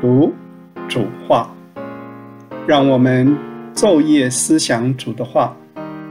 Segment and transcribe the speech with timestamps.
[0.00, 0.32] 读
[0.88, 1.52] 主话，
[2.68, 3.36] 让我们
[3.74, 5.56] 昼夜思想主的话，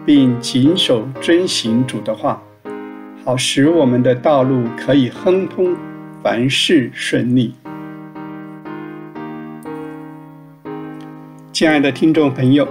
[0.05, 2.42] 并谨守遵行主的话，
[3.23, 5.73] 好使我们的道路可以亨通，
[6.21, 7.53] 凡事顺利。
[11.54, 12.67] 亲爱的听众朋友，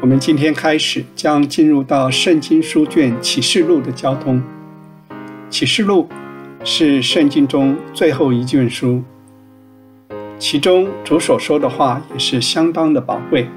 [0.00, 4.42] 我们今天开始将进入到圣经书卷启示录的交通。
[5.50, 6.08] 启示录
[6.64, 9.04] 是圣经中最后一卷书，
[10.44, 13.48] 其中主所说的话也是相当的宝贵。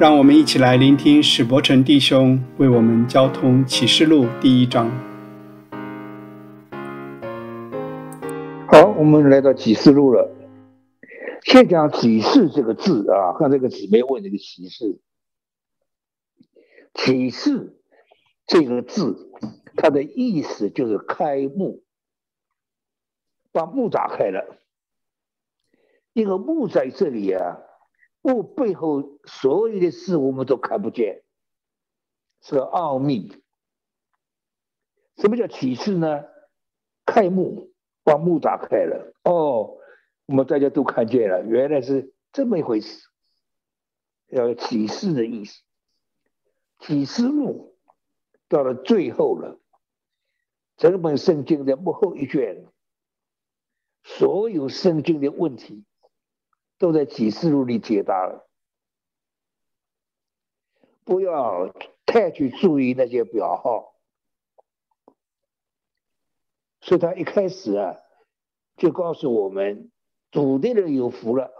[0.00, 4.90] 让我们一起来聆听史伯成弟兄为我们交通启示录第一章。
[8.66, 10.30] 好，我们来到启示录了。
[11.42, 15.00] 先讲启示这个字啊，看这个纸没问这个启示，
[16.94, 17.76] 启示
[18.46, 19.30] 这个字。
[19.76, 21.82] 它的意思就是开幕，
[23.52, 24.60] 把幕打开了。
[26.14, 27.58] 一个墓在这里啊，
[28.22, 31.22] 墓背后所有的事我们都看不见，
[32.40, 33.42] 是个奥秘。
[35.16, 36.24] 什么叫启示呢？
[37.04, 37.72] 开幕，
[38.04, 39.12] 把幕打开了。
[39.24, 39.76] 哦，
[40.26, 43.08] 我们大家都看见了，原来是这么一回事。
[44.28, 45.62] 要启示的意思，
[46.78, 47.76] 启示录
[48.48, 49.60] 到了最后了。
[50.76, 52.66] 整本圣经的幕后一卷，
[54.02, 55.84] 所有圣经的问题
[56.78, 58.48] 都在启示录里解答了。
[61.04, 61.72] 不要
[62.06, 63.94] 太去注意那些表号。
[66.80, 67.96] 所以他一开始啊，
[68.76, 69.90] 就告诉我们：
[70.30, 71.50] 主的人有福了，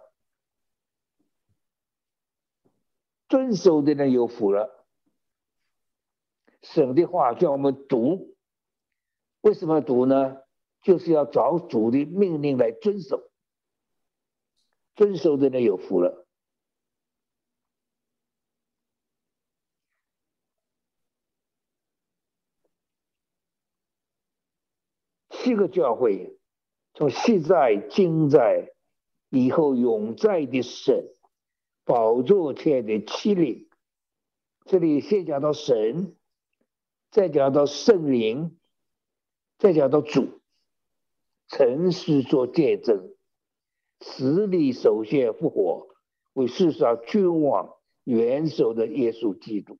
[3.29, 4.87] 遵守的人有福了。
[6.63, 8.37] 省的话叫我们读。
[9.41, 10.39] 为什么读呢？
[10.83, 13.31] 就是要找主的命令来遵守，
[14.95, 16.27] 遵守的人有福了。
[25.31, 26.39] 七个教会，
[26.95, 28.73] 从现在、今在、
[29.29, 31.15] 以后永在的神
[31.85, 33.69] 宝座前的七灵，
[34.65, 36.17] 这里先讲到神，
[37.11, 38.59] 再讲到圣灵。
[39.57, 40.41] 再讲到主，
[41.47, 43.15] 诚实做见证，
[44.07, 45.89] 实力首先复活，
[46.35, 49.79] 为世上君王元首的耶稣基督。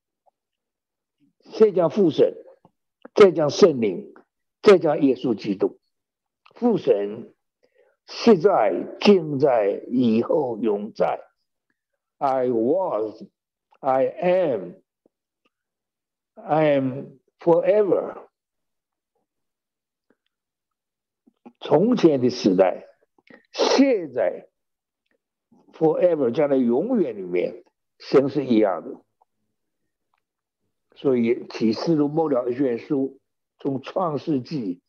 [1.41, 2.35] 先讲父神，
[3.15, 4.15] 再讲圣灵，
[4.63, 5.79] 再讲耶稣基督。
[6.55, 7.35] 父神
[8.07, 11.21] 现在、今在、以后永在。
[12.17, 13.23] I was,
[13.81, 14.73] I am,
[16.33, 18.29] I am forever.
[21.61, 22.87] 从前的时代，
[23.55, 24.49] 现在
[25.73, 27.65] ，forever 将来永远里面，
[27.99, 29.01] 神是一样的。
[30.97, 33.21] 所以启示录末了一卷书，
[33.59, 34.83] 从创世纪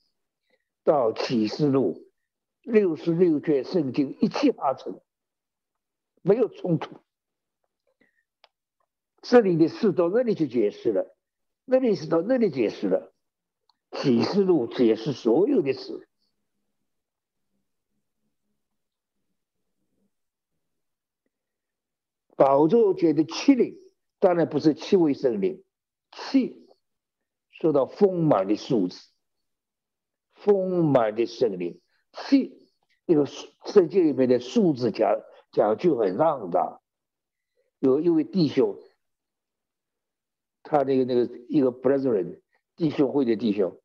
[0.84, 2.10] 到启示录，
[2.64, 5.00] 六十六卷圣经一气呵成，
[6.24, 6.98] 没有冲突。
[9.22, 11.16] 这里的事到那里去解释了，
[11.66, 13.14] 那里是到那里解释了，
[13.92, 16.08] 启示录解释所有的事。
[22.36, 23.78] 宝座前的七灵，
[24.20, 25.64] 当然不是七位圣灵，
[26.12, 26.68] 七
[27.52, 29.00] 说到丰满的数字，
[30.34, 31.80] 丰满的圣灵，
[32.12, 32.68] 七
[33.06, 36.82] 那个圣经里面的数字讲讲究很让的。
[37.80, 38.78] 有一位弟兄，
[40.64, 42.42] 他那个那个一个 brethren
[42.76, 43.80] 弟兄会的弟兄，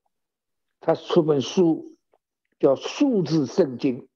[0.80, 1.96] 他出本书
[2.58, 4.08] 叫数字圣经。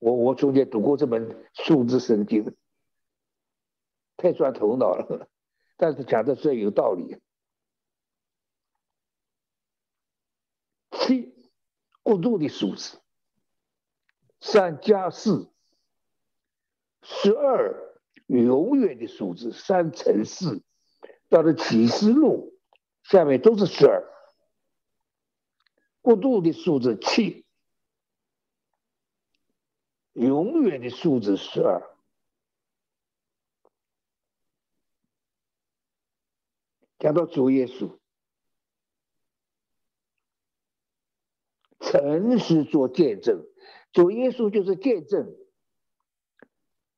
[0.00, 2.54] 我我中间读过这本数字圣经。
[4.24, 5.28] 太钻头脑了，
[5.76, 7.20] 但是讲的这有道理。
[10.92, 11.34] 七，
[12.02, 13.02] 过度的数字，
[14.40, 15.50] 三加四，
[17.02, 20.62] 十二，永远的数字，三乘四，
[21.28, 22.58] 到了启示录
[23.02, 24.10] 下面都是十二，
[26.00, 27.44] 过度的数字七，
[30.14, 31.93] 永远的数字十二。
[37.04, 37.98] 讲到主耶稣，
[41.78, 43.44] 诚实做见证，
[43.92, 45.36] 主耶稣就是见证。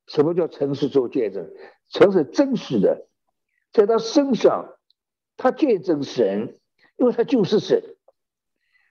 [0.07, 1.53] 什么叫诚实做见证？
[1.89, 3.09] 诚实真实的，
[3.73, 4.79] 在他身上，
[5.37, 6.57] 他见证神，
[6.99, 7.97] 因为他就是神，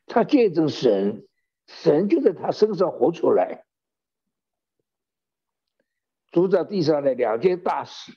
[0.08, 1.26] 他见证神，
[1.66, 3.64] 神就在他身上活出来。
[6.32, 8.12] 主在地上的两件大事，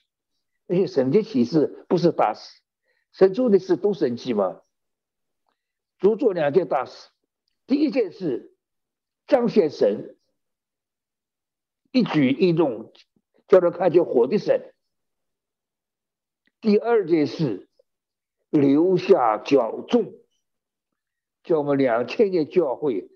[0.66, 2.60] 那些神的启示不是大事，
[3.12, 4.62] 神做的事都神奇吗？
[5.98, 7.10] 主做两件大事，
[7.66, 8.54] 第一件事
[9.26, 10.16] 彰显神，
[11.90, 12.92] 一举一动
[13.48, 14.60] 叫人看见活的神；
[16.60, 17.68] 第二件事
[18.50, 20.14] 留下脚重。
[21.44, 23.10] 叫我们两千年教会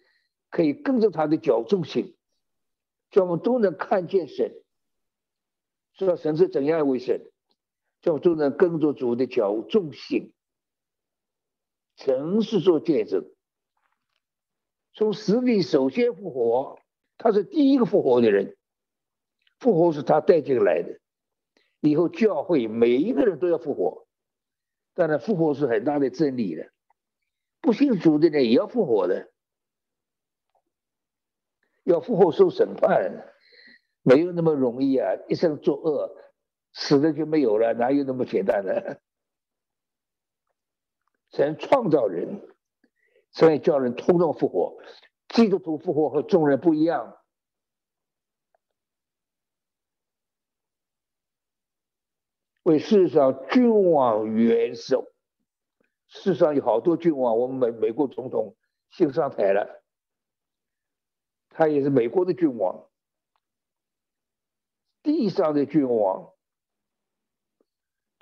[0.49, 2.17] 可以跟着他的脚重行，
[3.11, 4.55] 叫我们都能看见神，
[5.95, 7.32] 知道神是怎样一位神，
[8.03, 10.33] 叫我们都能跟着主的脚重行。
[11.97, 13.31] 神是做见证，
[14.93, 16.79] 从死里首先复活，
[17.17, 18.57] 他是第一个复活的人，
[19.61, 20.99] 复活是他带进来的，
[21.81, 24.07] 以后教会每一个人都要复活，
[24.95, 26.73] 当然复活是很大的真理的。
[27.61, 29.31] 不信主的人也要复活的，
[31.85, 33.33] 要复活受审判，
[34.03, 35.13] 没有那么容易啊！
[35.29, 36.17] 一生作恶，
[36.73, 39.01] 死了就没有了，哪有那么简单的？
[41.31, 42.47] 神创造人，
[43.31, 44.77] 所以叫人通通复活。
[45.29, 47.17] 基督徒复活和众人不一样，
[52.63, 55.11] 为世上君王元首。
[56.09, 58.55] 世上有好多君王，我们美美国总统
[58.91, 59.83] 新上台了，
[61.49, 62.87] 他也是美国的君王。
[65.03, 66.32] 地上的君王，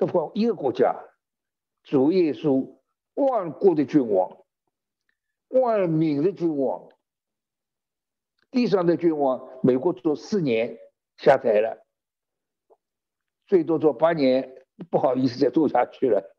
[0.01, 0.97] 都光一个国家，
[1.83, 2.75] 主耶稣
[3.13, 4.39] 万国的君王，
[5.49, 6.89] 万民的君王。
[8.51, 10.79] 地上的君王，美国做四年
[11.19, 11.87] 下台了，
[13.47, 16.35] 最多做八年，不好意思再做下去了。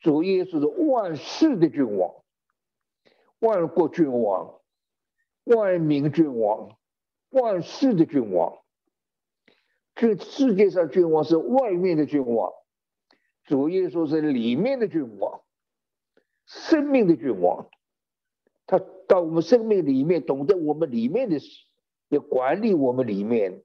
[0.00, 2.14] 主耶稣是万世的君王，
[3.40, 4.58] 万国君王，
[5.44, 6.78] 万民君王，
[7.28, 8.61] 万世的君王。
[10.02, 12.52] 这世界上君王是外面的君王，
[13.44, 15.44] 主耶稣是里面的君王，
[16.44, 17.70] 生命的君王。
[18.66, 21.46] 他到我们生命里面，懂得我们里面的事，
[22.08, 23.62] 也管理我们里面，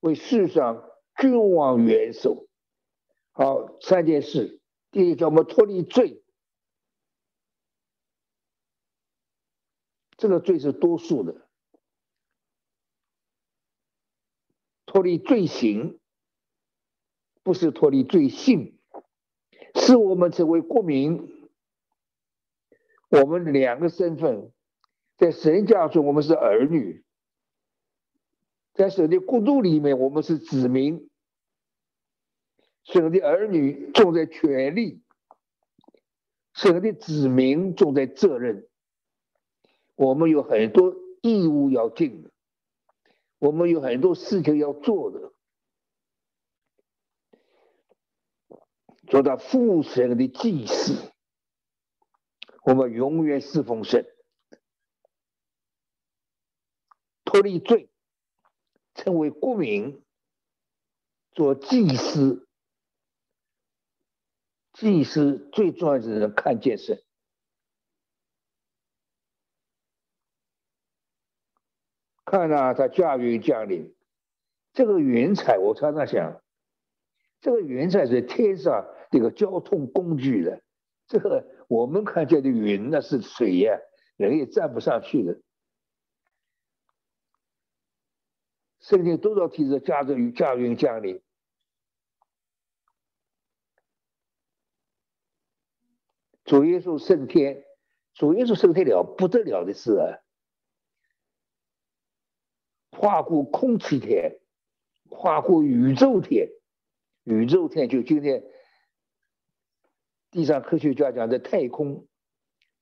[0.00, 2.46] 为世上君王元首。
[3.32, 4.60] 好，三件事。
[4.90, 6.22] 第一，叫我们脱离罪，
[10.18, 11.45] 这个罪是多数的，
[14.96, 16.00] 脱离罪行，
[17.42, 18.78] 不是脱离罪性，
[19.74, 21.50] 是我们成为国民。
[23.10, 24.50] 我们两个身份，
[25.18, 27.02] 在神家中，我们是儿女；
[28.72, 31.10] 在神的国度里面，我们是子民。
[32.82, 35.02] 神的儿女重在权利，
[36.54, 38.66] 神的子民重在责任。
[39.94, 42.30] 我们有很多义务要尽的，
[43.38, 45.32] 我们有很多事情要做的。
[49.08, 51.12] 做到父神的祭司，
[52.64, 54.04] 我们永远侍奉神，
[57.24, 57.88] 脱离罪，
[58.94, 60.04] 成为国民，
[61.30, 62.48] 做祭司。
[64.72, 67.04] 祭司最重要的是看见神，
[72.26, 73.94] 看啊，他驾云降临，
[74.72, 76.42] 这个云彩，我常常想，
[77.40, 80.60] 这个云彩是天上这个交通工具的，
[81.06, 83.78] 这个我们看见的云那是水呀，
[84.16, 85.40] 人也站不上去的。
[88.80, 91.22] 圣经多少提着驾着云驾云降临。
[96.44, 97.64] 主耶稣升天，
[98.14, 100.25] 主耶稣升天了不得了的事啊！
[102.98, 104.38] 跨过空气天，
[105.10, 106.48] 跨过宇宙天，
[107.24, 108.42] 宇宙天就今天
[110.30, 112.08] 地上科学家讲的太空，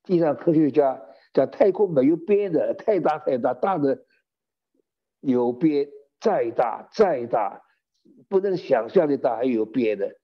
[0.04, 1.02] 地上科学家
[1.33, 4.04] 讲太空没有边的，太大太大，大的
[5.21, 5.88] 有边，
[6.21, 7.62] 再大再大，
[8.28, 10.16] 不能想象的大，还有边的，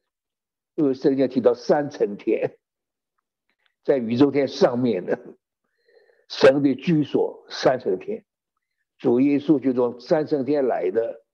[0.76, 2.56] 因为圣经提到三层天。
[3.82, 5.18] 在宇宙天上面的
[6.28, 8.24] 神的居所三层天，
[9.00, 11.24] 主耶稣就从三层天来的，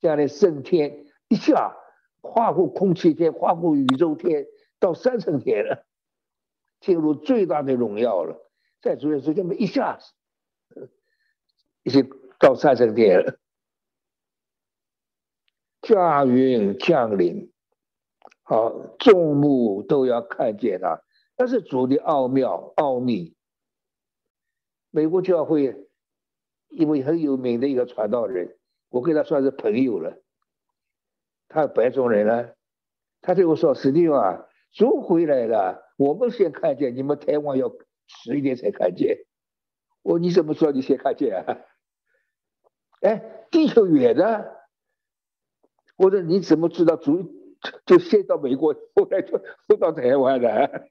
[0.00, 1.76] 这样的圣天一下
[2.20, 4.46] 跨过空气天，跨过宇宙天，
[4.78, 5.84] 到三层天了，
[6.80, 8.48] 进入最大的荣耀了。
[8.80, 10.92] 在主耶稣这么一下子，
[11.82, 12.08] 已经
[12.38, 13.40] 到三层天了，
[15.82, 17.52] 驾云降临，
[18.44, 18.70] 好，
[19.00, 21.02] 众目都要看见他。
[21.34, 23.34] 但是主的奥妙奥秘，
[24.90, 25.87] 美国教会
[26.68, 28.56] 一位很有名的一个传道人，
[28.90, 30.18] 我跟他算是朋友了。
[31.48, 32.50] 他白种人呢，
[33.22, 37.70] 他对我说：“史蒂啊，主回来了，我们先看见，你们台湾要
[38.06, 39.18] 迟一点才看见。”
[40.02, 41.58] 我你怎么说你先看见啊？
[43.00, 44.56] 哎，地球远的。
[45.96, 47.34] 我说你怎么知道主
[47.84, 50.88] 就先到美国，后来就后到台湾的？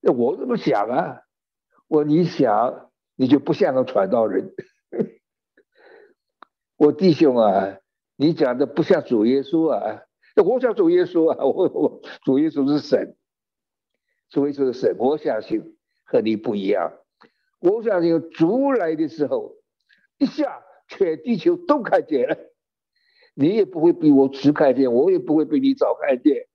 [0.00, 1.22] 那我怎么想啊？
[1.88, 2.87] 我你想，
[3.18, 4.54] 你就不像个传道人。
[6.76, 7.78] 我弟兄啊，
[8.14, 10.04] 你讲的不像主耶稣啊。
[10.36, 13.16] 我像主耶稣啊，我我主耶稣是神，
[14.30, 16.92] 主耶稣是神，我相信和你不一样。
[17.58, 19.56] 我相信主来的时候，
[20.16, 22.38] 一下全地球都看见了，
[23.34, 26.46] 你也不会比我迟看见，我也不会比你早看见，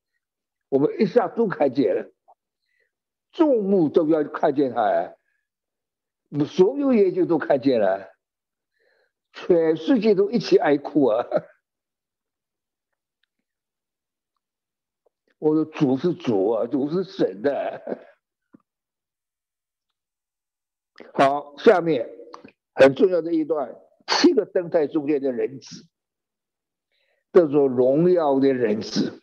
[0.69, 2.09] 我们一下都看见了，
[3.33, 5.13] 众目都要看见他。
[6.45, 8.09] 所有眼睛都看见了，
[9.33, 11.25] 全世界都一起哀哭啊！
[15.37, 17.99] 我说主是主啊，主是神的。
[21.13, 22.09] 好，下面
[22.73, 23.75] 很重要的一段，
[24.07, 25.87] 七个灯台中间的人子，
[27.33, 29.21] 叫做荣耀的人子。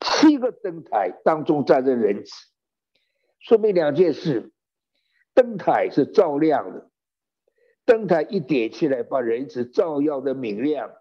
[0.00, 2.32] 七个灯台当中站着人子，
[3.38, 4.50] 说明两件事。
[5.34, 6.90] 灯台是照亮的，
[7.84, 10.94] 灯台一点起来，把人子照耀的明亮。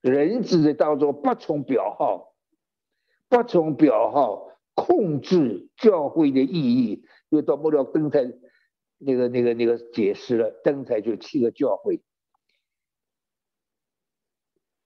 [0.00, 2.34] 人子的当中八重表号，
[3.28, 7.06] 八重表号控制教会的意义。
[7.28, 8.20] 又到末了灯台
[8.98, 12.02] 那个那个那个解释了，灯台就七个教会，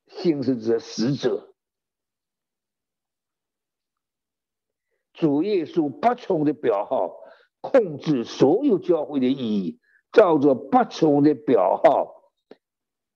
[0.06, 1.54] 信是指使者，
[5.14, 7.16] 主耶稣八重的表号。
[7.60, 9.80] 控制所有教会的意义，
[10.12, 12.32] 照着八重的表号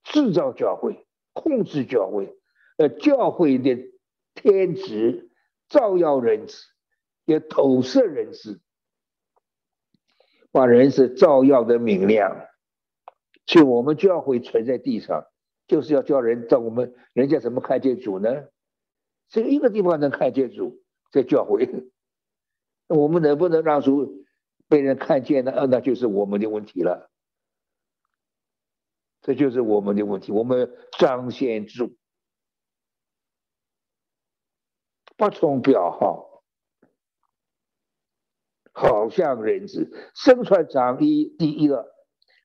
[0.04, 2.36] 制造教会，控制教会。
[2.76, 3.78] 呃，教会的
[4.34, 5.30] 天职
[5.68, 6.56] 照耀人子，
[7.24, 8.60] 也投射人子，
[10.50, 12.48] 把人子照耀的明亮。
[13.44, 15.26] 就我们教会存在地上，
[15.66, 18.48] 就是要叫人在我们人家怎么看见主呢？
[19.28, 21.68] 只有一个地方能看见主，在教会。
[22.88, 24.24] 我们能不能让主？
[24.72, 27.10] 被人看见的，那就是我们的问题了。
[29.20, 31.94] 这就是我们的问题，我们彰显主，
[35.18, 36.42] 不从表号，
[38.72, 41.92] 好像人子身穿长衣，第一个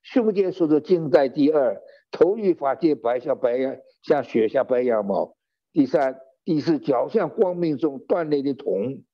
[0.04, 1.82] 胸间说的金带，第二
[2.12, 5.38] 头与发界白像白羊，像雪像白羊毛，
[5.72, 9.06] 第三第四脚像光明中锻炼的铜，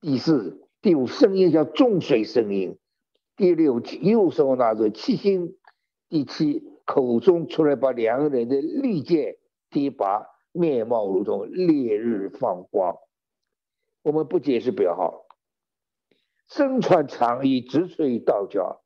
[0.00, 0.66] 第四。
[0.82, 2.76] 第五声音叫重水声音，
[3.36, 5.56] 第六右手拿着七星，
[6.08, 9.36] 第七口中出来把两个人的利剑，
[9.70, 12.96] 第八面貌如同烈日放光。
[14.02, 15.24] 我们不解释表号，
[16.48, 18.82] 身穿长衣直垂到脚，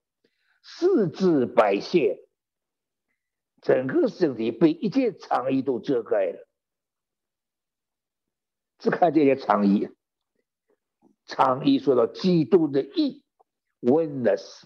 [0.63, 2.19] 四肢白线，
[3.63, 6.47] 整个身体被一件长衣都遮盖了，
[8.79, 9.89] 只看这件长衣。
[11.27, 13.25] 长义说到基督的义
[13.81, 14.63] ，witness，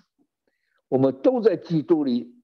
[0.88, 2.42] 我们都在基督里，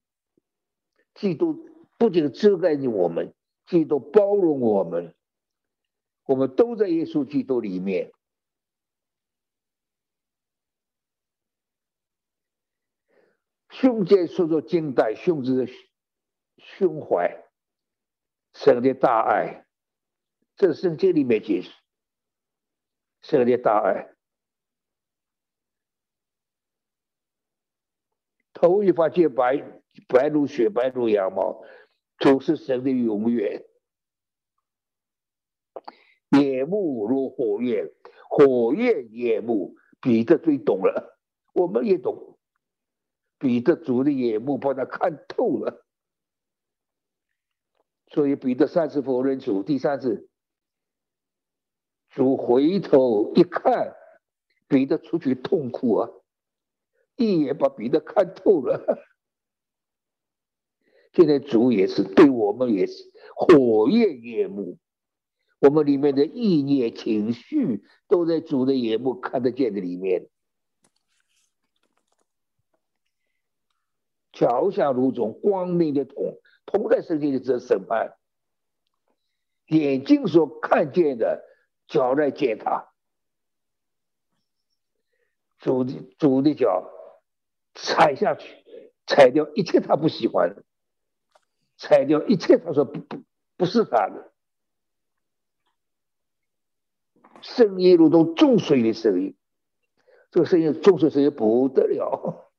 [1.13, 3.33] 基督不仅遮盖着我们，
[3.67, 5.15] 基督包容我们，
[6.25, 8.11] 我们都在耶稣基督里面。
[13.69, 15.71] 胸间说说经带，胸子的
[16.57, 17.45] 胸怀，
[18.55, 19.67] 神的大爱，
[20.55, 21.71] 这圣经里面解释。
[23.27, 24.15] 神的大爱，
[28.53, 29.57] 头一发洁白，
[30.07, 31.61] 白如雪，白如羊毛，
[32.19, 33.65] 主是神的永远。
[36.29, 37.91] 眼目如火焰，
[38.29, 41.19] 火焰眼目，彼得最懂了，
[41.53, 42.39] 我们也懂。
[43.37, 45.85] 彼得主的眼目把他看透了，
[48.07, 50.29] 所以彼得三次否认主，第三次。
[52.17, 53.95] 主回头一看，
[54.67, 56.09] 彼得出去痛苦啊！
[57.15, 59.07] 一眼把彼得看透了。
[61.13, 63.03] 现在主也是对我们也是
[63.35, 64.79] 火焰眼目，
[65.59, 70.27] 我们里面的意念情绪都在主的眼目看得见的里面。
[74.33, 78.17] 巧像如同光明的铜，铜在世界里这审判，
[79.67, 81.43] 眼睛所看见的。
[81.87, 82.89] 脚来接他，
[85.59, 86.89] 主的主的脚
[87.73, 88.63] 踩下去，
[89.05, 90.63] 踩掉一切他不喜欢的，
[91.77, 93.23] 踩掉一切他说不不
[93.55, 94.33] 不是他的。
[97.41, 99.37] 声音如同重水的声音，
[100.31, 102.51] 这个声音重水声音不得了。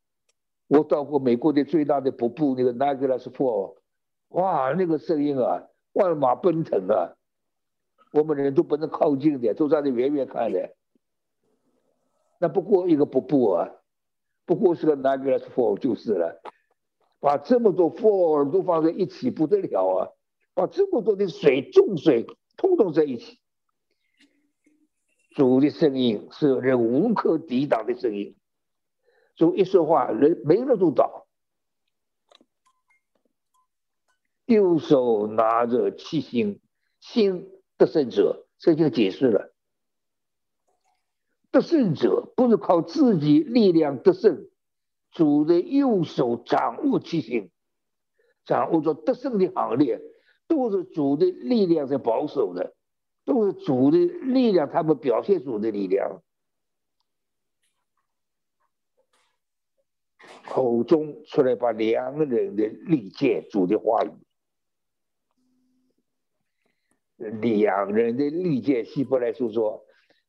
[0.69, 3.77] 我到过美国的最大的瀑布，那个 Niagara 河
[4.29, 7.18] 哇，那个声音啊，万马奔腾啊，
[8.13, 10.75] 我们人都不能靠近的，都在远远看的。
[12.41, 13.71] 那不过一个瀑布啊，
[14.47, 16.41] 不过是个 Niagara Fall 就是了。
[17.21, 20.09] 把这么多 fall 都放在一起不得了啊，
[20.55, 22.25] 把这么多的水重水
[22.57, 23.41] 通通在一起。
[25.35, 28.37] 主的声音是人无可抵挡的声音，
[29.35, 31.27] 主一说话，人没人都倒。
[34.47, 36.61] 右手拿着七星，
[37.01, 39.55] 星得胜者，这就解释了。
[41.51, 44.49] 得胜者不是靠自己力量得胜，
[45.13, 47.51] 主的右手掌握七星，
[48.45, 50.03] 掌握着得胜的行列，
[50.47, 52.75] 都是主的力量在保守的。
[53.25, 56.23] 都是主的力量，他们表现主的力量。
[60.47, 64.11] 口中出来把两个人的利剑，主的话语，
[67.19, 69.85] 两人的利剑，希伯来书说：“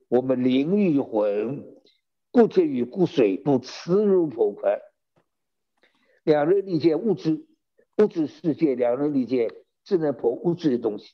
[0.09, 1.63] 我们灵与魂，
[2.31, 4.81] 不接于骨髓，不耻如破块。”
[6.25, 7.45] 两人利剑物质
[7.97, 9.49] 物质世界，两人利剑
[9.83, 11.13] 只能破物质的东西。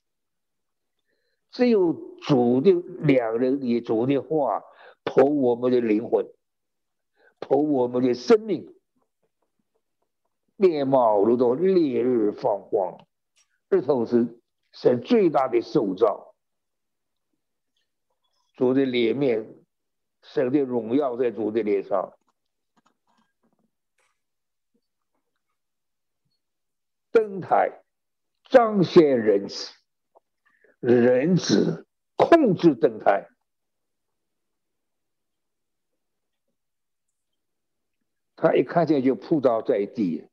[1.51, 4.63] 只有主的两人以主的话
[5.03, 6.25] 剖我们的灵魂，
[7.39, 8.74] 剖我们的生命，
[10.55, 13.05] 面貌如同烈日放光，
[13.70, 14.39] 日头是
[14.75, 16.36] 神最大的受造，
[18.55, 19.55] 主的脸面，
[20.22, 22.13] 神的荣耀在主的脸上，
[27.12, 27.82] 灯台
[28.43, 29.73] 彰显仁慈。
[30.82, 33.28] 人子控制灯台，
[38.36, 40.30] 他一看见就扑倒在地，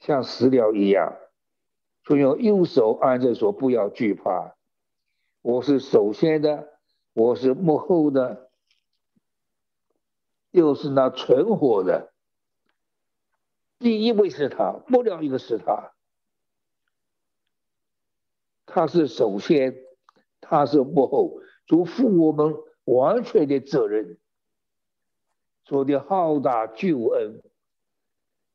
[0.00, 1.18] 像死了一样，
[2.08, 4.56] 就用右手按着说：“不要惧怕，
[5.42, 6.72] 我是首先的，
[7.12, 8.50] 我是幕后的，
[10.50, 12.14] 又是那存活的。
[13.78, 15.92] 第一位是他，末了一个是他。”
[18.64, 19.76] 他是首先，
[20.40, 24.16] 他是幕后，主负我们完全的责任，
[25.62, 27.42] 做的浩大救恩，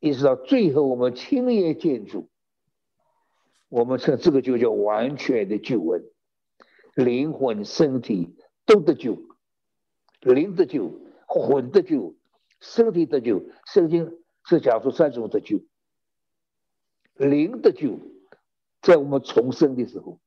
[0.00, 2.28] 一直到最后我们亲眼见主，
[3.74, 6.04] 我们称这个就叫完全的救恩，
[6.94, 9.18] 灵魂、身体都得救，
[10.20, 10.92] 灵得救，
[11.26, 12.14] 魂得救，
[12.60, 13.42] 身体得救。
[13.66, 15.58] 圣经是讲述三种得救，
[17.14, 17.98] 灵得救。
[18.80, 20.20] 在我们重生的时候，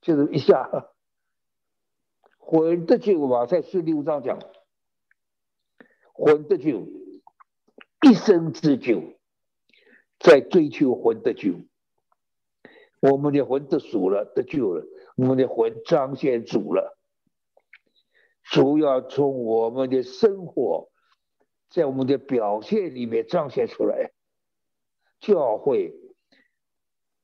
[0.00, 0.92] 就是一下
[2.38, 4.38] 魂得救嘛，在十六章讲
[6.12, 6.86] 魂得救，
[8.08, 9.02] 一生之救，
[10.20, 11.54] 在追求魂得救。
[13.02, 14.86] 我们的魂得赎了，得救了，
[15.16, 16.96] 我们的魂彰显主了。
[18.44, 20.88] 主要从我们的生活，
[21.68, 24.12] 在我们的表现里面彰显出来，
[25.18, 25.98] 教会。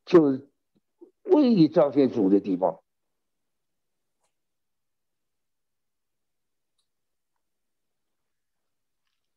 [0.05, 0.49] 就是
[1.23, 2.81] 唯一彰显主的地方。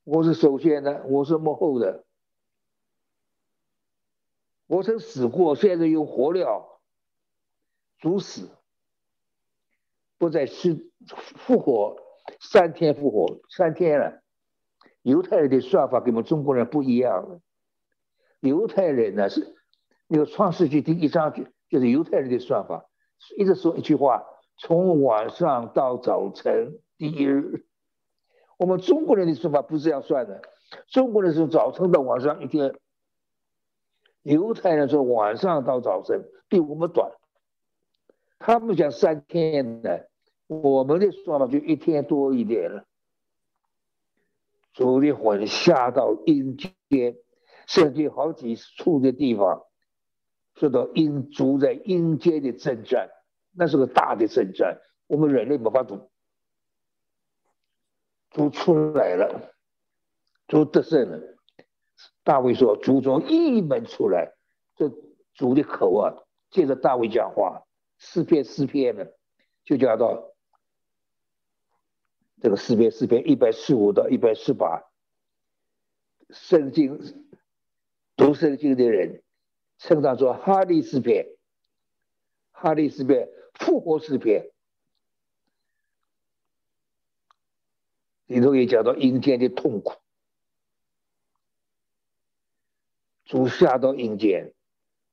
[0.06, 2.06] 我是首先的，我是幕后的。
[4.72, 6.80] 我曾死过，现在又活了。
[8.00, 8.50] 主死，
[10.18, 10.90] 不再是
[11.36, 11.98] 复活，
[12.40, 14.22] 三天复活，三天了。
[15.02, 17.42] 犹太人的算法跟我们中国人不一样。
[18.40, 19.58] 犹太人呢是。
[20.08, 22.86] 那个创世纪第一章就就是犹太人的算法，
[23.38, 24.24] 一直说一句话：
[24.58, 27.66] 从晚上到早晨第一日。
[28.58, 30.42] 我们中国人的算法不是这样算的，
[30.88, 32.74] 中国人是早晨到晚上一天，
[34.24, 37.12] 犹太人说晚上到早晨比我们短，
[38.40, 40.10] 他们讲三天的，
[40.48, 42.86] 我们的算法就一天多一点了。
[44.74, 47.16] 主的魂下到阴间，
[47.68, 49.64] 甚至好几处的地方。
[50.56, 53.10] 受到阴族在阴间的征战，
[53.52, 56.12] 那是个大的征战，我们人类没法懂。
[58.30, 59.54] 主出来了，
[60.48, 61.38] 主得胜了。
[62.24, 64.34] 大卫说：“主从一门出来。”
[64.76, 64.90] 这
[65.34, 66.16] 主的口啊，
[66.50, 67.64] 接着大卫讲话，
[67.98, 69.16] 四篇四篇的，
[69.64, 70.32] 就讲到
[72.42, 74.84] 这个四篇四篇一百四五到一百四八，
[76.30, 77.00] 圣经
[78.16, 79.22] 读圣经的人
[79.78, 81.28] 称它做哈利斯篇，
[82.52, 84.50] 哈利斯篇复活诗篇，
[88.26, 90.01] 里头也讲到阴间的痛苦，
[93.32, 94.52] 主下到阴间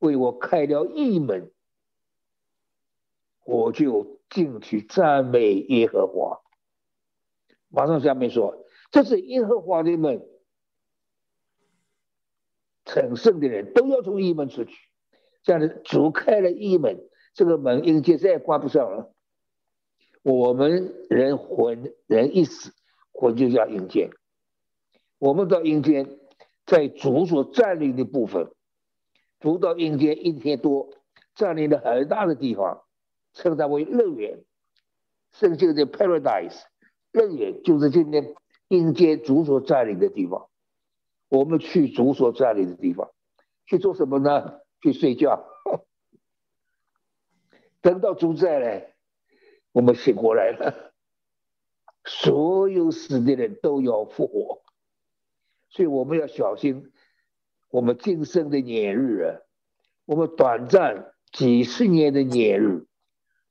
[0.00, 1.52] 为我开了一门，
[3.44, 6.40] 我就进去赞美耶和华。
[7.68, 10.26] 马上下面说，这是耶和华的门。
[12.84, 14.74] 成圣的人都要从一门出去，
[15.44, 19.14] 这样的主开了一门，这个门阴间再也关不上了。
[20.22, 22.72] 我们人魂人一死，
[23.12, 24.10] 魂就叫阴间。
[25.18, 26.18] 我们到阴间，
[26.68, 28.52] 在主所占领的部分，
[29.40, 30.90] 主到阴间一天多，
[31.34, 32.84] 占领了很大的地方，
[33.32, 34.44] 称它为乐园。
[35.32, 36.60] 圣经的 paradise，
[37.10, 38.34] 乐园就是今天
[38.68, 40.50] 阴间主所占领的地方。
[41.30, 43.12] 我们去主所占领的地方，
[43.64, 44.60] 去做什么呢？
[44.82, 45.48] 去睡觉。
[47.80, 48.90] 等到主在了，
[49.72, 50.92] 我们醒过来了。
[52.04, 54.60] 所有死的人都要复活，
[55.78, 56.90] 所以我们要小心
[57.70, 59.38] 我们今生的年日啊，
[60.06, 62.88] 我们短暂几十年的年日，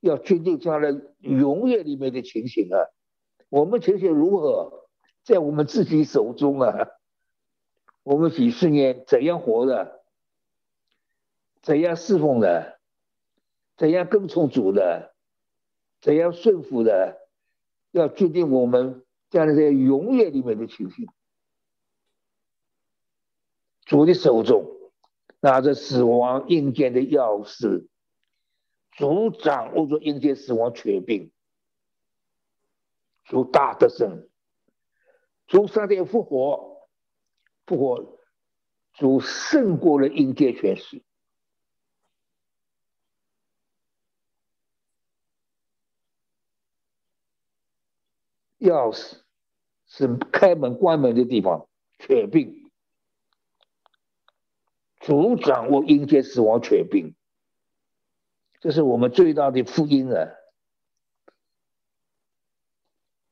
[0.02, 2.76] 要决定将来永远里面的情形啊。
[3.48, 4.90] 我们情形如何，
[5.24, 6.90] 在我们自己手中啊。
[8.04, 10.02] 我们几十年怎样活的，
[11.62, 12.78] 怎样侍奉的，
[13.78, 15.13] 怎样跟从主的，
[16.02, 17.20] 怎样顺服的，
[17.92, 21.08] 要决定我们将来在永远里面的情形。
[23.88, 24.91] 主的手中
[25.39, 27.88] 拿着死亡阴间的钥匙，
[28.91, 31.32] 主掌握着阴间死亡权柄，
[33.23, 34.28] 主大得胜，
[35.47, 36.78] 主三天复活。
[37.65, 38.19] 复活，
[38.93, 41.04] 主胜过了阴间权势。
[48.60, 49.21] 钥匙
[49.86, 51.69] 是开门关门的地方，
[52.00, 52.66] 权柄。
[55.00, 57.16] 主掌握阴间死亡权柄，
[58.60, 60.34] 这是我们最大的福音啊！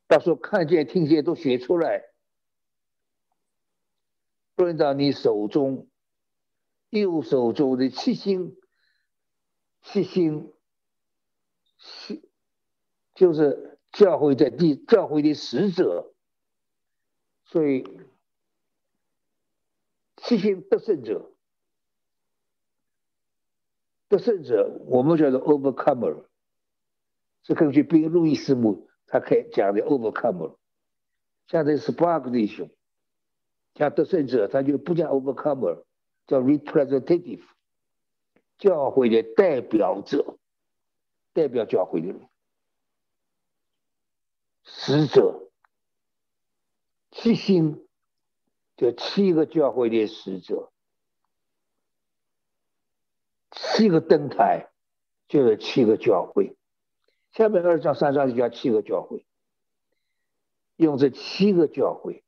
[0.06, 2.04] 到时候看见、听见都写出来。
[4.54, 5.88] 论到你手中
[6.88, 8.56] 右手中的七星，
[9.82, 10.52] 七星，
[11.76, 12.26] 七
[13.14, 16.14] 就是教会的第教会的使者，
[17.44, 17.84] 所以
[20.16, 21.35] 七星得胜者，
[24.08, 26.24] 得胜者，我们叫做 overcomer，
[27.42, 30.56] 是根据宾路易斯姆他开讲的 overcomer，
[31.48, 32.70] 像这是八个弟兄。
[33.74, 35.84] 像得胜者，他就不叫 overcomer，
[36.26, 37.42] 叫 representative，
[38.56, 40.38] 教会的代表者，
[41.34, 42.26] 代表教会的人，
[44.64, 45.50] 使者，
[47.10, 47.86] 七星，
[48.78, 50.72] 就七个教会的使者，
[53.56, 54.68] 七个灯台，
[55.28, 56.56] 就是七个教会。
[57.32, 59.26] 下面二章三章就叫七个教会，
[60.76, 62.22] 用这七个教会。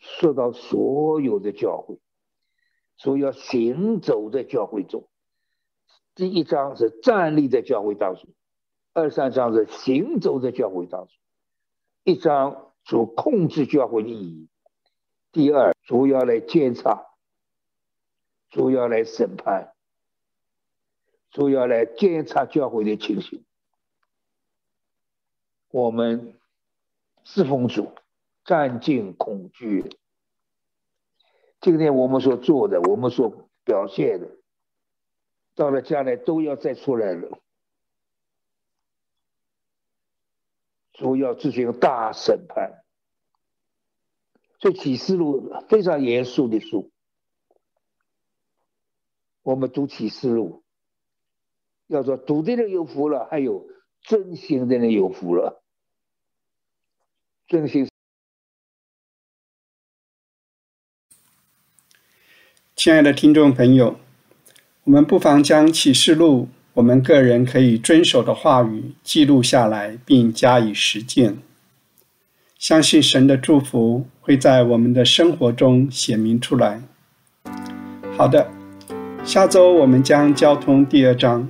[0.00, 1.98] 说到所有的教会，
[2.96, 5.08] 说要行走在教会中。
[6.14, 8.28] 第一章是站立在教会当中，
[8.92, 11.16] 二三章是行走在教会当中。
[12.04, 14.48] 一章主控制教会的意义，
[15.32, 17.07] 第二主要来监察，
[18.50, 19.74] 主要来审判，
[21.30, 23.44] 主要来监察教会的情形。
[25.70, 26.34] 我们
[27.24, 27.92] 侍奉主。
[28.44, 29.84] 战尽恐惧。
[31.60, 34.30] 今天我们所做的，我们所表现的，
[35.54, 37.38] 到了将来都要再出来了。
[40.94, 42.82] 主要执行大审判，
[44.60, 46.90] 所以启示录非常严肃的书。
[49.48, 50.62] 我们读启示录，
[51.86, 53.66] 要说读的人有福了，还有
[54.02, 55.62] 真心的人有福了，
[57.46, 57.88] 真心。
[62.76, 63.98] 亲爱的听众朋友，
[64.84, 71.38] 我们不妨将启示录我们个人可以遵守的话语记录下来，并加以实践。
[72.58, 76.82] 相信神的祝福会在我们的生活中显明出来。
[78.14, 78.52] 好的，
[79.28, 81.46] 下周我们将交通第二章，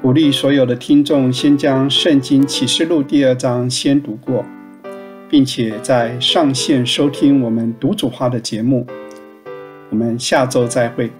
[0.00, 4.44] 鼓励所有的听众先将圣经启示录第二章先读过，
[5.28, 8.86] 并且在上线收听我们读主话的节目。
[9.90, 11.10] 我们下周再会。